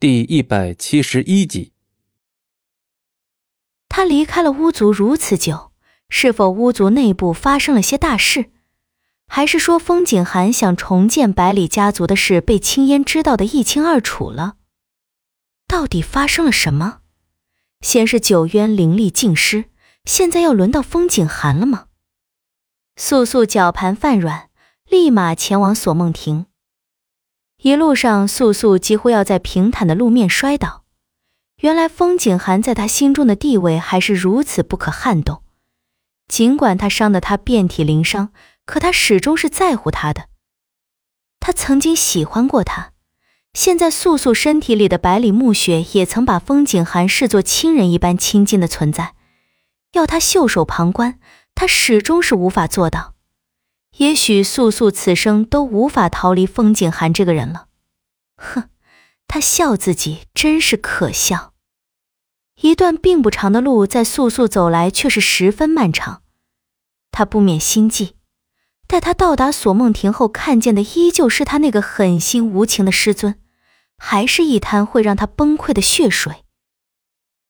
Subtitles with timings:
[0.00, 1.72] 第一百七十一集。
[3.88, 5.72] 他离开了巫族如此久，
[6.08, 8.52] 是否巫族内部发生了些大事，
[9.26, 14.54] 还是说风景寒想重建百里家族的事被青烟知道的一清二楚了？
[15.66, 17.00] 到底发生了什么？
[17.80, 19.64] 先是九渊灵力尽失，
[20.04, 21.86] 现在要轮到风景寒了吗？
[22.94, 24.48] 素素绞盘泛软，
[24.88, 26.46] 立马前往锁梦亭。
[27.60, 30.84] 一路上，素素几乎要在平坦的路面摔倒。
[31.60, 35.42] 原来风景寒在他心中的地位还是如此不可撼动。
[36.28, 38.30] 尽管他伤得他遍体鳞伤，
[38.64, 40.28] 可他始终是在乎他的。
[41.40, 42.92] 他曾经喜欢过他，
[43.54, 49.14] 现在素素身体里的百里暮雪也曾把风景寒视作亲人一般亲近的存在。
[49.94, 51.18] 要他袖手旁观，
[51.56, 53.14] 他始终是无法做到。
[53.98, 57.66] 也许素素此生都无法逃离风景寒这个人了。
[58.36, 58.70] 哼，
[59.26, 61.52] 他笑自己真是可笑。
[62.60, 66.22] 一段并不长的路，在素素走来却是十分漫长。
[67.10, 68.14] 他不免心悸。
[68.86, 73.38] 待他到达锁梦亭后，看见的依旧是他那个狠心无情的师尊，
[73.98, 76.44] 还是一滩会让他崩溃的血水。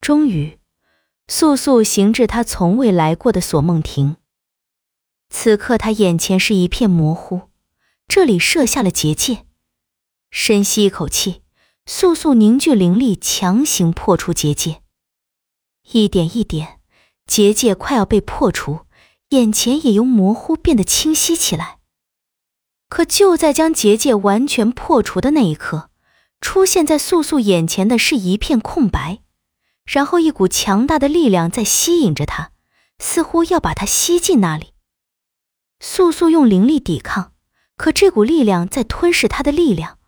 [0.00, 0.58] 终于，
[1.28, 4.16] 素素行至他从未来过的锁梦亭。
[5.30, 7.42] 此刻他眼前是一片模糊，
[8.08, 9.46] 这里设下了结界。
[10.30, 11.42] 深吸一口气，
[11.86, 14.82] 速速凝聚灵力，强行破除结界。
[15.92, 16.80] 一点一点，
[17.26, 18.80] 结界快要被破除，
[19.30, 21.78] 眼前也由模糊变得清晰起来。
[22.88, 25.90] 可就在将结界完全破除的那一刻，
[26.40, 29.20] 出现在素素眼前的是一片空白，
[29.84, 32.50] 然后一股强大的力量在吸引着他，
[32.98, 34.69] 似乎要把他吸进那里。
[35.80, 37.32] 素素用灵力抵抗，
[37.76, 39.98] 可这股力量在吞噬她的力量。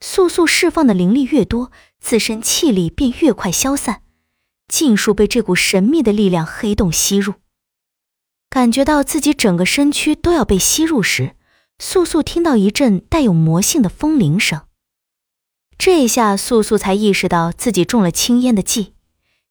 [0.00, 4.02] 素素释放的灵力越多，自身气力便越快消散，
[4.68, 7.34] 尽数被这股神秘的力量黑洞吸入。
[8.50, 11.34] 感觉到自己整个身躯都要被吸入时，
[11.78, 14.62] 素素听到一阵带有魔性的风铃声。
[15.76, 18.94] 这一下素素才意识到自己中了青烟的计，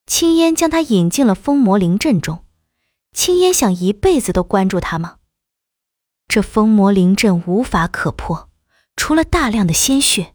[0.05, 2.43] 青烟将她引进了风魔灵阵中。
[3.11, 5.16] 青烟想一辈子都关注她吗？
[6.27, 8.49] 这风魔灵阵无法可破，
[8.97, 10.33] 除了大量的鲜血。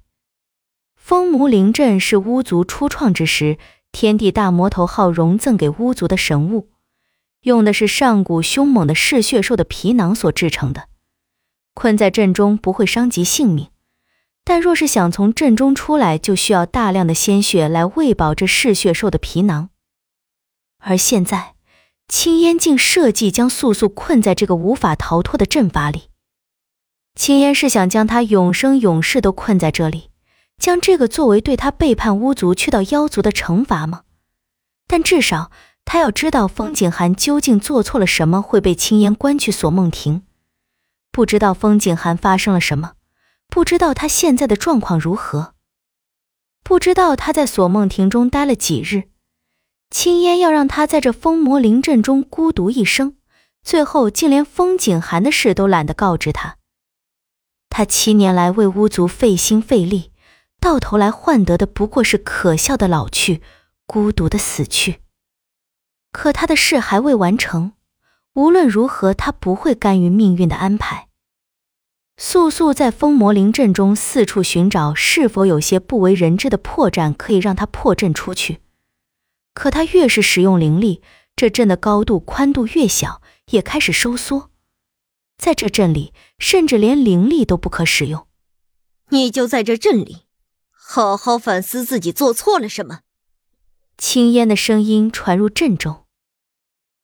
[0.97, 3.59] 风魔灵阵是巫族初创之时，
[3.93, 6.71] 天地大魔头号融赠给巫族的神物，
[7.43, 10.89] 用的是上古凶猛的嗜血兽的皮囊所制成的。
[11.75, 13.69] 困在阵中不会伤及性命，
[14.45, 19.69] 但若是想从阵中出来，就需要大量的鲜血来喂饱这嗜血兽的皮囊。
[20.79, 21.53] 而现在。
[22.13, 26.11] 青烟竟设计将素素困在这个无法逃脱的阵法里。
[27.15, 30.11] 青烟是想将他永生永世都困在这里，
[30.59, 34.03] 将这个作为对他背叛巫族去到妖族的惩罚吗？
[34.87, 35.51] 但至少
[35.87, 40.23] 他要知道风景寒究竟做错了什么，会被青烟关去锁梦亭。
[41.11, 42.93] 不知道风景寒发生了什么，
[43.49, 45.55] 不知道他现在的状况如何，
[46.63, 49.05] 不知道他在锁梦亭中待了几日。
[49.93, 53.15] 青烟要让他在这风魔灵阵中孤独一生，
[53.63, 56.57] 最后竟连风景寒的事都懒得告知他。
[57.69, 60.11] 他七年来为巫族费心费力，
[60.59, 63.43] 到头来换得的不过是可笑的老去，
[63.87, 65.01] 孤独的死去。
[66.11, 67.73] 可他的事还未完成，
[68.33, 71.09] 无论如何，他不会甘于命运的安排。
[72.17, 78.61] 素素在风魔灵阵中四处寻找，是否有些不为人知的破绽可以让他破阵出去。
[79.55, 81.03] 可他越是使用灵力，
[81.37, 83.21] 这阵的高度宽度越小，
[83.51, 84.51] 也开始收缩。
[85.37, 88.27] 在这阵里，甚至连灵力都不可使用。
[89.11, 90.23] 你就在这阵里，
[90.71, 93.01] 好好反思自己做错了什么。
[93.99, 96.05] 青烟的声音传入阵中。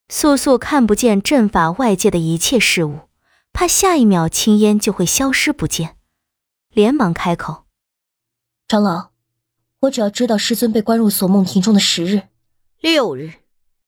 [0.08, 3.08] 素素看不见阵法外界的一切事物，
[3.52, 5.96] 怕下一秒青烟就会消失不见，
[6.70, 7.66] 连忙开口
[8.66, 9.10] ：“长老，
[9.80, 12.22] 我只要知道师尊被关入锁梦亭中的时日。”
[12.80, 13.32] 六日，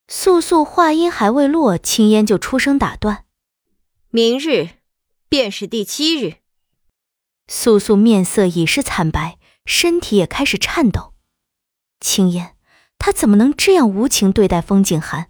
[0.08, 3.24] 素素话音还未落，青烟就出声打断
[4.10, 4.70] ：“明日
[5.28, 6.38] 便是第七日。”
[7.46, 11.14] 素素面色已是惨白，身体也开始颤抖。
[12.00, 12.56] 青烟，
[12.98, 15.28] 他怎么能这样无情对待风景寒？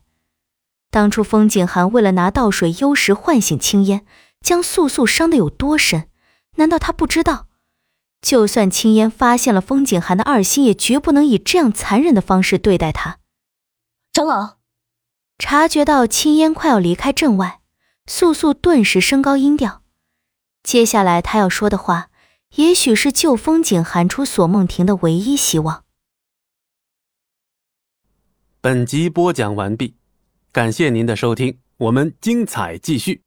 [0.90, 4.06] 当初风景寒为了拿倒水幽石唤醒青烟，
[4.40, 6.08] 将素素伤得有多深？
[6.56, 7.48] 难道他不知道？
[8.22, 13.19] 就算青烟发现了风景寒的二心，也绝不能以这样残忍的方式对待他。
[14.12, 14.58] 长老
[15.38, 17.60] 察觉到青烟快要离开阵外，
[18.06, 19.84] 素素顿时升高音调。
[20.64, 22.10] 接下来他要说的话，
[22.56, 25.84] 也许是救风景喊出索梦婷的唯一希望。
[28.60, 29.94] 本集播讲完毕，
[30.50, 33.22] 感谢您的收听，我们精彩继续。